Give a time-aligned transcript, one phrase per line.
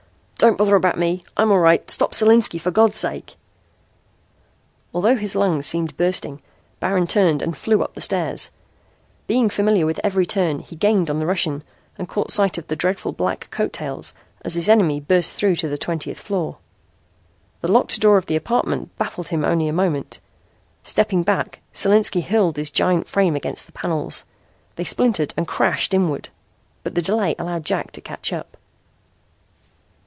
[0.41, 1.23] "Don't bother about me.
[1.37, 1.87] I'm all right.
[1.91, 3.35] Stop Solinski, for God's sake."
[4.91, 6.41] Although his lungs seemed bursting
[6.79, 8.49] Baron turned and flew up the stairs.
[9.27, 11.63] Being familiar with every turn, he gained on the Russian
[11.95, 15.69] and caught sight of the dreadful black coat tails as his enemy burst through to
[15.69, 16.57] the twentieth floor.
[17.59, 20.19] The locked door of the apartment baffled him only a moment.
[20.81, 24.23] Stepping back, Solinski hurled his giant frame against the panels.
[24.75, 26.29] They splintered and crashed inward.
[26.81, 28.57] But the delay allowed Jack to catch up.